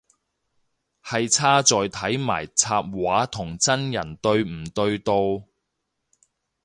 [1.03, 5.13] 係差在睇埋插畫同真人對唔對到